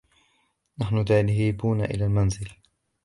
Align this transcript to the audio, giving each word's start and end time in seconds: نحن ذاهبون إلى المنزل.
نحن 0.79 0.99
ذاهبون 1.01 1.81
إلى 1.81 2.05
المنزل. 2.05 2.49